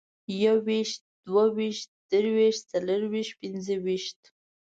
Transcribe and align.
يويشت، 0.43 1.01
دوه 1.25 1.45
ويشت، 1.57 1.89
درويشت، 2.11 2.61
څلرويشت، 2.71 3.33
پينځويشت 3.41 4.19